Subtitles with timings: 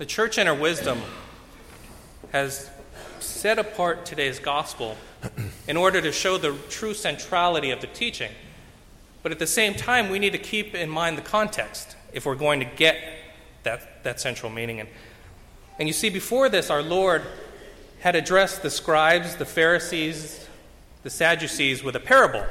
[0.00, 1.02] The church in her wisdom
[2.32, 2.70] has
[3.18, 4.96] set apart today's gospel
[5.68, 8.30] in order to show the true centrality of the teaching.
[9.22, 12.34] But at the same time, we need to keep in mind the context if we're
[12.34, 12.96] going to get
[13.64, 14.80] that, that central meaning.
[14.80, 14.88] And,
[15.78, 17.22] and you see, before this, our Lord
[17.98, 20.48] had addressed the scribes, the Pharisees,
[21.02, 22.46] the Sadducees with a parable.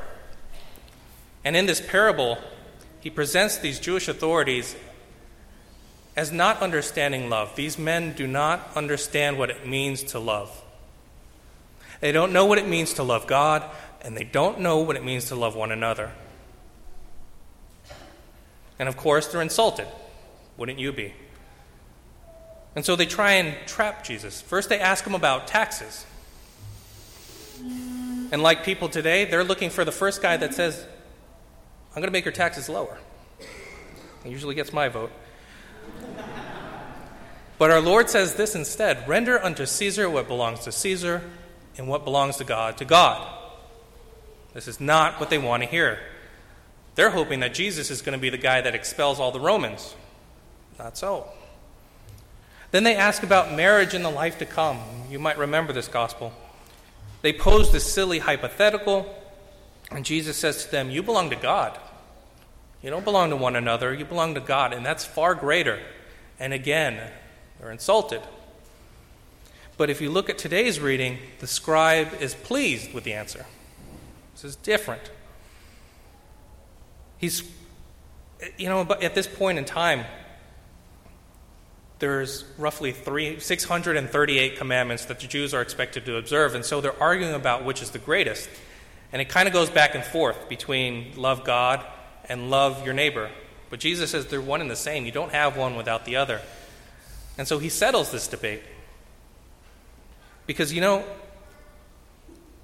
[1.43, 2.37] And in this parable,
[2.99, 4.75] he presents these Jewish authorities
[6.15, 7.55] as not understanding love.
[7.55, 10.63] These men do not understand what it means to love.
[12.01, 13.63] They don't know what it means to love God,
[14.01, 16.11] and they don't know what it means to love one another.
[18.77, 19.87] And of course, they're insulted.
[20.57, 21.13] Wouldn't you be?
[22.75, 24.41] And so they try and trap Jesus.
[24.41, 26.05] First, they ask him about taxes.
[28.31, 30.85] And like people today, they're looking for the first guy that says,
[31.89, 32.97] I'm going to make your taxes lower.
[34.23, 35.11] He usually gets my vote.
[37.59, 41.21] But our Lord says this instead render unto Caesar what belongs to Caesar,
[41.77, 43.35] and what belongs to God to God.
[44.53, 45.99] This is not what they want to hear.
[46.95, 49.95] They're hoping that Jesus is going to be the guy that expels all the Romans.
[50.77, 51.27] Not so.
[52.71, 54.79] Then they ask about marriage and the life to come.
[55.09, 56.33] You might remember this gospel.
[57.21, 59.13] They pose this silly hypothetical,
[59.91, 61.77] and Jesus says to them, You belong to God.
[62.81, 65.79] You don't belong to one another, you belong to God, and that's far greater.
[66.39, 67.11] And again,
[67.59, 68.21] they're insulted.
[69.77, 73.45] But if you look at today's reading, the scribe is pleased with the answer.
[74.33, 75.11] This is different.
[77.17, 77.43] He's,
[78.57, 80.05] you know, at this point in time,
[81.99, 87.01] there's roughly three, 638 commandments that the Jews are expected to observe, and so they're
[87.01, 88.49] arguing about which is the greatest.
[89.11, 91.85] And it kind of goes back and forth between love God
[92.29, 93.29] and love your neighbor.
[93.69, 95.05] But Jesus says they're one and the same.
[95.05, 96.41] You don't have one without the other.
[97.39, 98.61] And so he settles this debate.
[100.45, 101.05] Because, you know,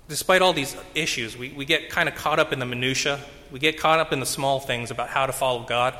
[0.09, 3.21] despite all these issues, we, we get kind of caught up in the minutiae.
[3.51, 5.95] We get caught up in the small things about how to follow God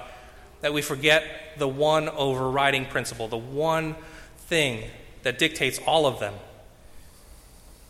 [0.59, 1.24] that we forget
[1.58, 3.96] the one overriding principle, the one
[4.40, 4.84] thing
[5.24, 6.34] that dictates all of them.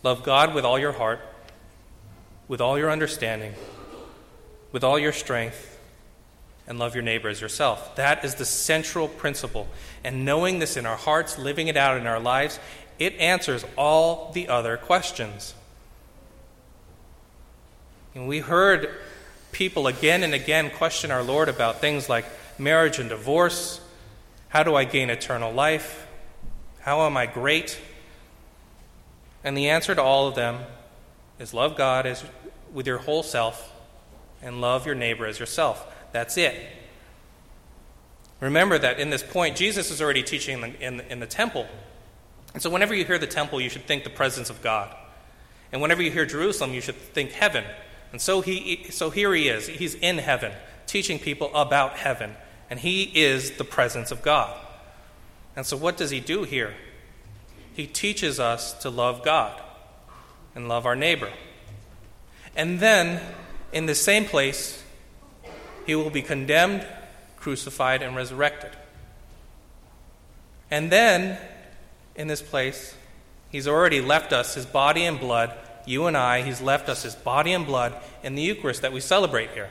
[0.03, 1.19] Love God with all your heart,
[2.47, 3.55] with all your understanding,
[4.71, 5.74] with all your strength,
[6.67, 7.95] and love your neighbor as yourself.
[7.95, 9.67] That is the central principle.
[10.03, 12.59] And knowing this in our hearts, living it out in our lives,
[12.97, 15.53] it answers all the other questions.
[18.15, 18.89] And we heard
[19.51, 22.25] people again and again question our Lord about things like
[22.57, 23.81] marriage and divorce?
[24.49, 26.07] How do I gain eternal life?
[26.79, 27.79] How am I great?
[29.43, 30.61] And the answer to all of them
[31.39, 32.23] is love God as,
[32.73, 33.71] with your whole self
[34.41, 35.85] and love your neighbor as yourself.
[36.15, 36.55] That's it.
[38.39, 41.67] Remember that in this point, Jesus is already teaching in the, in, in the temple.
[42.53, 44.95] And so whenever you hear the temple, you should think the presence of God.
[45.73, 47.65] And whenever you hear Jerusalem, you should think heaven.
[48.13, 49.67] And so, he, so here he is.
[49.67, 50.53] He's in heaven,
[50.85, 52.35] teaching people about heaven
[52.69, 54.57] and he is the presence of God.
[55.55, 56.73] And so, what does he do here?
[57.73, 59.61] He teaches us to love God
[60.55, 61.31] and love our neighbor.
[62.55, 63.21] And then,
[63.73, 64.81] in the same place,
[65.85, 66.85] he will be condemned,
[67.37, 68.71] crucified, and resurrected.
[70.71, 71.37] And then,
[72.15, 72.95] in this place,
[73.49, 75.53] he's already left us his body and blood.
[75.85, 78.99] You and I, he's left us his body and blood in the Eucharist that we
[78.99, 79.69] celebrate here.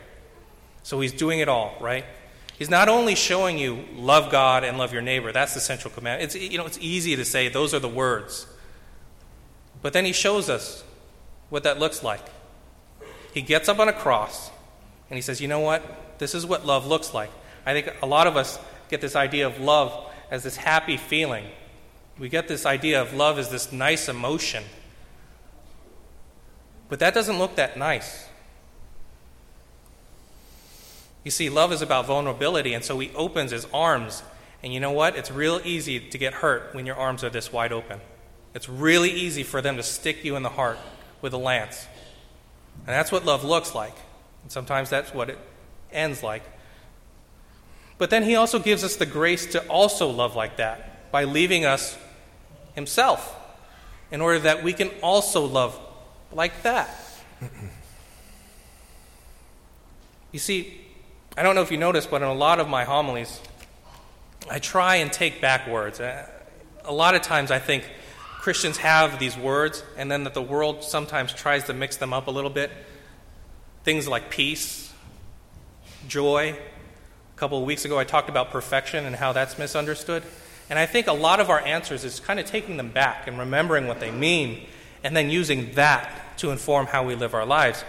[0.82, 2.04] So he's doing it all, right?
[2.58, 5.32] He's not only showing you love God and love your neighbor.
[5.32, 6.22] That's the central command.
[6.22, 8.47] It's, you know, it's easy to say those are the words.
[9.82, 10.84] But then he shows us
[11.50, 12.24] what that looks like.
[13.32, 14.50] He gets up on a cross
[15.10, 15.82] and he says, You know what?
[16.24, 17.28] This is what love looks like.
[17.66, 18.58] I think a lot of us
[18.88, 21.44] get this idea of love as this happy feeling.
[22.18, 24.64] We get this idea of love as this nice emotion.
[26.88, 28.26] But that doesn't look that nice.
[31.24, 34.22] You see, love is about vulnerability, and so he opens his arms.
[34.62, 35.16] And you know what?
[35.16, 38.00] It's real easy to get hurt when your arms are this wide open.
[38.54, 40.78] It's really easy for them to stick you in the heart
[41.20, 41.86] with a lance.
[42.78, 43.97] And that's what love looks like.
[44.42, 45.38] And sometimes that's what it
[45.94, 46.42] ends like.
[47.96, 51.64] But then he also gives us the grace to also love like that by leaving
[51.64, 51.96] us
[52.74, 53.36] himself
[54.10, 55.78] in order that we can also love
[56.32, 56.94] like that.
[60.34, 60.80] You see,
[61.38, 63.41] I don't know if you noticed, but in a lot of my homilies,
[64.50, 66.00] I try and take back words.
[66.00, 66.28] Uh,
[66.84, 67.84] a lot of times I think
[68.41, 72.26] Christians have these words, and then that the world sometimes tries to mix them up
[72.26, 72.72] a little bit.
[73.84, 74.92] Things like peace,
[76.09, 76.56] joy.
[77.34, 80.22] A couple of weeks ago, I talked about perfection and how that's misunderstood.
[80.71, 83.39] And I think a lot of our answers is kind of taking them back and
[83.39, 84.66] remembering what they mean
[85.03, 87.84] and then using that to inform how we live our lives.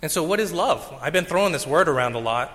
[0.00, 0.92] And so, what is love?
[1.00, 2.52] I've been throwing this word around a lot.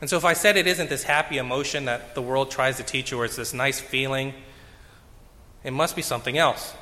[0.00, 2.82] And so, if I said it isn't this happy emotion that the world tries to
[2.84, 4.32] teach you, or it's this nice feeling,
[5.64, 6.72] it must be something else.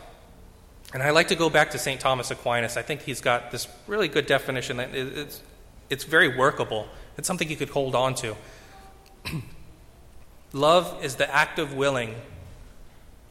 [0.94, 2.00] And I like to go back to St.
[2.00, 2.76] Thomas Aquinas.
[2.76, 5.42] I think he's got this really good definition that it's,
[5.90, 6.88] it's very workable.
[7.18, 8.36] It's something you could hold on to.
[10.52, 12.14] Love is the active willing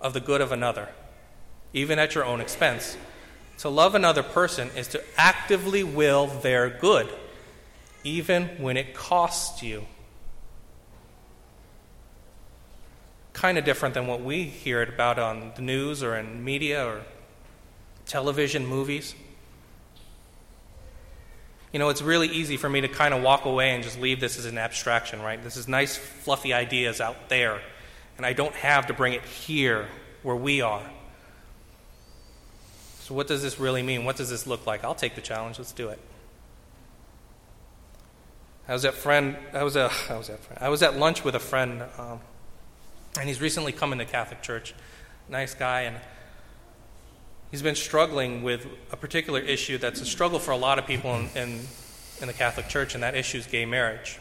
[0.02, 0.90] of the good of another,
[1.74, 2.98] even at your own expense.
[3.60, 7.10] To love another person is to actively will their good,
[8.04, 9.86] even when it costs you.
[13.32, 17.02] Kind of different than what we hear about on the news or in media or
[18.06, 19.16] television, movies.
[21.72, 24.20] You know, it's really easy for me to kind of walk away and just leave
[24.20, 25.44] this as an abstraction, right?
[25.44, 27.62] This is nice, fluffy ideas out there,
[28.18, 29.88] and I don't have to bring it here
[30.24, 30.90] where we are.
[33.02, 34.06] So, what does this really mean?
[34.06, 34.84] What does this look like?
[34.84, 35.60] I'll take the challenge.
[35.60, 36.00] Let's do it.
[38.68, 39.36] I was at friend.
[39.54, 39.92] I was at.
[40.10, 40.40] I was at.
[40.40, 42.20] Friend, I was at lunch with a friend, um,
[43.20, 44.74] and he's recently come into Catholic Church.
[45.30, 45.98] Nice guy, and
[47.56, 51.16] he's been struggling with a particular issue that's a struggle for a lot of people
[51.16, 51.60] in, in,
[52.20, 54.20] in the Catholic Church, and that issue is gay marriage.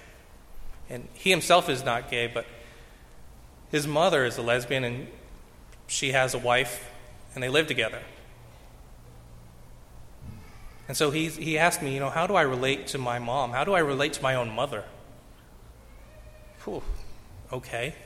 [0.88, 2.46] And he himself is not gay, but
[3.72, 5.08] his mother is a lesbian, and
[5.88, 6.88] she has a wife,
[7.34, 8.02] and they live together.
[10.86, 13.50] And so he, he asked me, you know, how do I relate to my mom?
[13.50, 14.84] How do I relate to my own mother?
[16.62, 16.84] Whew,
[17.52, 17.96] okay.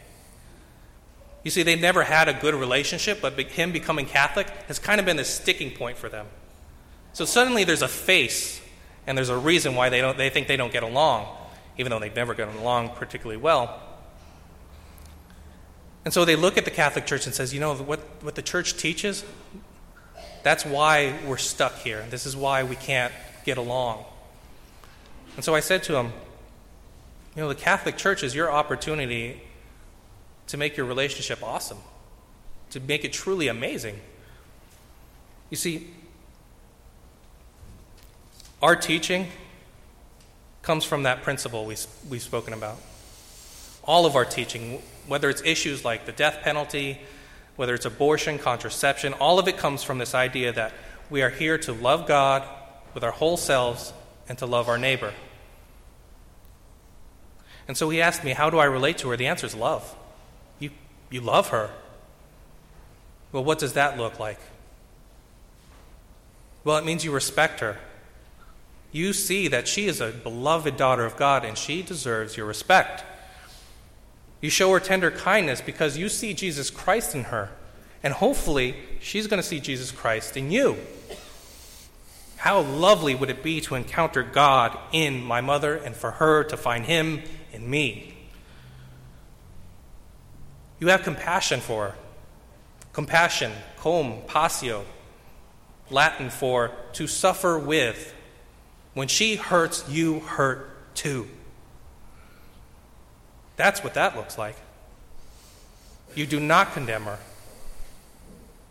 [1.45, 5.07] You see, they've never had a good relationship, but him becoming Catholic has kind of
[5.07, 6.27] been the sticking point for them.
[7.13, 8.61] So suddenly there's a face,
[9.07, 11.27] and there's a reason why they, don't, they think they don't get along,
[11.79, 13.81] even though they've never gotten along particularly well.
[16.05, 18.43] And so they look at the Catholic Church and says, you know, what, what the
[18.43, 19.25] church teaches,
[20.43, 22.05] that's why we're stuck here.
[22.11, 23.13] This is why we can't
[23.45, 24.05] get along.
[25.37, 26.13] And so I said to him,
[27.37, 29.41] You know, the Catholic Church is your opportunity
[30.49, 31.79] to make your relationship awesome,
[32.71, 34.01] to make it truly amazing.
[35.51, 35.89] You see,
[38.61, 39.29] our teaching
[40.63, 41.77] comes from that principle we,
[42.11, 42.77] we've spoken about.
[43.85, 47.01] All of our teaching, whether it's issues like the death penalty,
[47.57, 50.73] whether it's abortion, contraception, all of it comes from this idea that
[51.11, 52.47] we are here to love God
[52.95, 53.93] with our whole selves
[54.29, 55.15] and to love our neighbor.
[57.67, 59.17] And so he asked me, How do I relate to her?
[59.17, 59.95] The answer is love.
[61.11, 61.71] You, love her.
[63.33, 64.39] Well, what does that look like?
[66.65, 67.79] Well, it means you respect her.
[68.93, 73.05] You see that she is a beloved daughter of God and she deserves your respect.
[74.41, 77.51] You show her tender kindness because you see Jesus Christ in her.
[78.03, 80.77] And hopefully, she's going to see Jesus Christ in you.
[82.37, 86.57] How lovely would it be to encounter God in my mother and for her to
[86.57, 87.23] find him
[87.53, 88.15] in me?
[90.81, 91.95] You have compassion for.
[92.93, 94.85] Compassion, com, passio,
[95.91, 98.15] Latin for to suffer with.
[98.95, 101.29] When she hurts, you hurt too.
[103.57, 104.57] That's what that looks like.
[106.15, 107.19] You do not condemn her.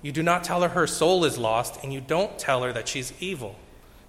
[0.01, 2.88] You do not tell her her soul is lost, and you don't tell her that
[2.88, 3.55] she's evil.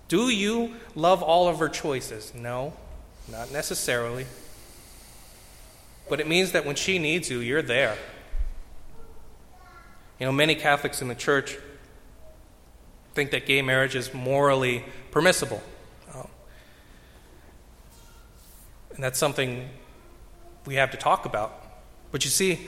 [0.08, 2.32] Do you love all of her choices?
[2.34, 2.74] No,
[3.30, 4.26] not necessarily.
[6.08, 7.96] But it means that when she needs you, you're there.
[10.18, 11.56] You know, many Catholics in the church
[13.14, 15.62] think that gay marriage is morally permissible.
[16.14, 16.28] Um,
[18.94, 19.68] and that's something
[20.66, 21.52] we have to talk about.
[22.12, 22.66] But you see,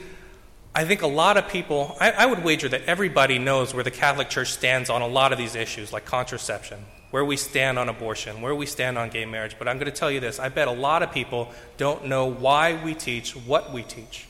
[0.73, 3.91] I think a lot of people, I, I, would wager that everybody knows where the
[3.91, 6.79] Catholic Church stands on a lot of these issues, like contraception,
[7.11, 9.57] where we stand on abortion, where we stand on gay marriage.
[9.59, 12.25] But I'm going to tell you this I bet a lot of people don't know
[12.25, 14.27] why we teach what we teach.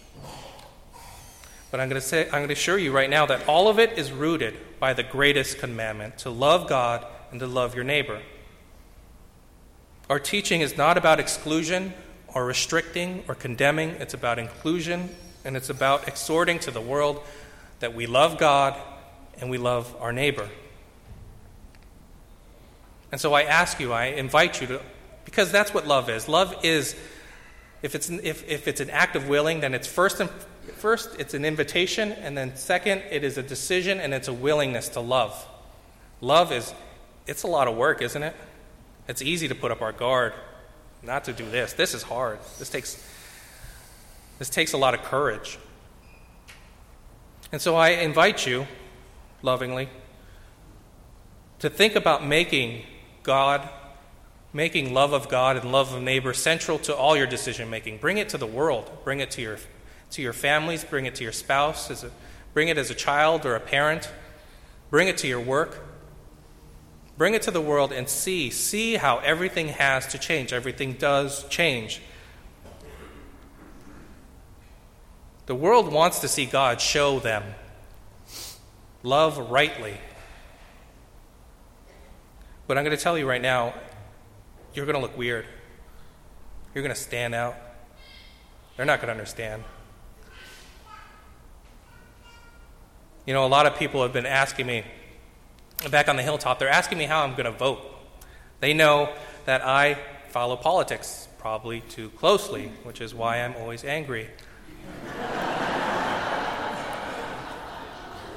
[1.69, 3.79] But I'm going to say, I'm going to assure you right now that all of
[3.79, 8.21] it is rooted by the greatest commandment to love God and to love your neighbor.
[10.09, 11.93] Our teaching is not about exclusion
[12.27, 13.91] or restricting or condemning.
[13.91, 15.09] It's about inclusion
[15.45, 17.23] and it's about exhorting to the world
[17.79, 18.75] that we love God
[19.39, 20.49] and we love our neighbor.
[23.11, 24.81] And so I ask you, I invite you to,
[25.25, 26.27] because that's what love is.
[26.27, 26.95] Love is,
[27.81, 30.29] if it's, if, if it's an act of willing, then it's first, and,
[30.75, 34.89] first it's an invitation, and then second, it is a decision and it's a willingness
[34.89, 35.47] to love.
[36.21, 36.73] Love is,
[37.27, 38.35] it's a lot of work, isn't it?
[39.07, 40.33] It's easy to put up our guard
[41.03, 41.73] not to do this.
[41.73, 42.39] This is hard.
[42.59, 43.03] This takes
[44.37, 45.59] This takes a lot of courage.
[47.51, 48.65] And so I invite you,
[49.41, 49.89] lovingly,
[51.59, 52.83] to think about making
[53.23, 53.67] God,
[54.53, 57.97] making love of God and love of neighbor central to all your decision making.
[57.97, 58.89] Bring it to the world.
[59.03, 59.57] Bring it to your,
[60.11, 60.83] to your families.
[60.83, 61.89] Bring it to your spouse.
[61.89, 62.11] As a,
[62.53, 64.11] bring it as a child or a parent.
[64.89, 65.85] Bring it to your work.
[67.17, 68.49] Bring it to the world and see.
[68.49, 70.53] See how everything has to change.
[70.53, 72.01] Everything does change.
[75.45, 77.43] The world wants to see God show them.
[79.03, 79.97] Love rightly.
[82.71, 83.73] But I'm going to tell you right now,
[84.73, 85.45] you're going to look weird.
[86.73, 87.57] You're going to stand out.
[88.77, 89.65] They're not going to understand.
[93.25, 94.85] You know, a lot of people have been asking me,
[95.89, 97.81] back on the hilltop, they're asking me how I'm going to vote.
[98.61, 99.13] They know
[99.43, 99.97] that I
[100.29, 104.29] follow politics probably too closely, which is why I'm always angry.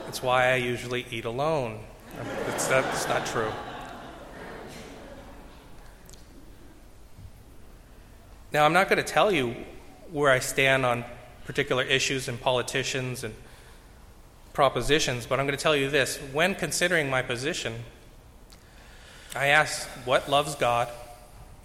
[0.06, 1.78] That's why I usually eat alone.
[2.48, 3.52] It's, that's not true.
[8.54, 9.56] Now, I'm not going to tell you
[10.12, 11.04] where I stand on
[11.44, 13.34] particular issues and politicians and
[14.52, 16.18] propositions, but I'm going to tell you this.
[16.32, 17.74] When considering my position,
[19.34, 20.88] I ask what loves God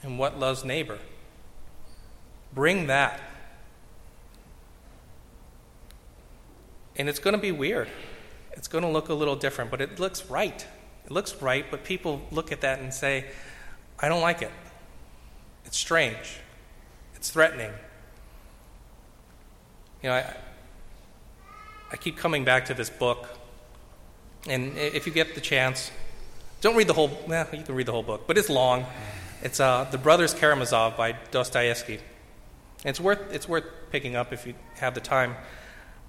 [0.02, 0.98] and what loves neighbor.
[2.56, 3.22] Bring that.
[6.96, 7.88] And it's going to be weird.
[8.54, 10.66] It's going to look a little different, but it looks right.
[11.06, 13.26] It looks right, but people look at that and say,
[14.00, 14.52] I don't like it.
[15.66, 16.40] It's strange.
[17.20, 17.72] It's threatening.
[20.02, 20.34] You know, I,
[21.92, 23.28] I keep coming back to this book,
[24.48, 25.92] and if you get the chance,
[26.62, 27.12] don't read the whole.
[27.28, 28.86] Well, you can read the whole book, but it's long.
[29.42, 32.00] It's uh, the Brothers Karamazov by Dostoevsky.
[32.86, 35.36] It's worth it's worth picking up if you have the time.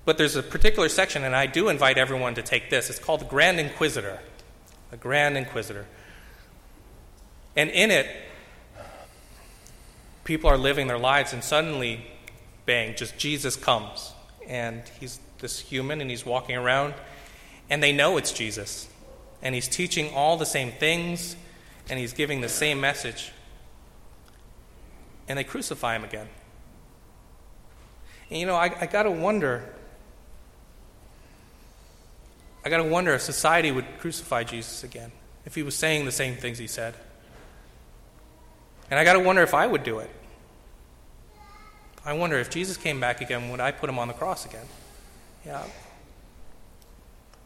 [0.04, 2.88] But there's a particular section, and I do invite everyone to take this.
[2.88, 4.20] It's called the Grand Inquisitor.
[4.92, 5.86] The Grand Inquisitor.
[7.56, 8.06] And in it,
[10.24, 12.06] people are living their lives, and suddenly,
[12.66, 14.12] bang, just Jesus comes.
[14.46, 16.94] And he's this human, and he's walking around,
[17.68, 18.88] and they know it's Jesus.
[19.42, 21.36] And he's teaching all the same things,
[21.88, 23.32] and he's giving the same message.
[25.28, 26.28] And they crucify him again.
[28.30, 29.68] And you know, I, I got to wonder.
[32.64, 35.12] I got to wonder if society would crucify Jesus again,
[35.46, 36.94] if he was saying the same things he said.
[38.90, 40.10] And I got to wonder if I would do it.
[42.04, 44.66] I wonder if Jesus came back again, would I put him on the cross again?
[45.46, 45.62] Yeah.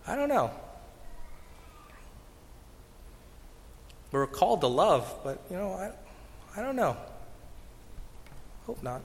[0.07, 0.51] I don't know.
[4.13, 5.91] We're called to love, but, you know, I,
[6.57, 6.97] I don't know.
[8.67, 9.03] Hope not.